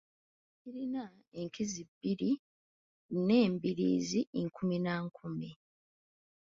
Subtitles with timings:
[0.59, 1.03] Kirina
[1.39, 2.31] enkizi bbiri
[3.25, 5.49] n'embiriizi nkumi na nkumi.